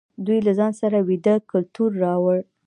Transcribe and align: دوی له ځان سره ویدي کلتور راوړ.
دوی 0.25 0.39
له 0.47 0.51
ځان 0.59 0.71
سره 0.81 0.97
ویدي 1.07 1.35
کلتور 1.51 1.89
راوړ. 2.03 2.37